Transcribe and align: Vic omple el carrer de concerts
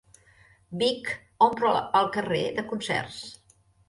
Vic 0.83 1.11
omple 1.47 1.73
el 1.99 2.09
carrer 2.15 2.39
de 2.61 2.65
concerts 2.73 3.21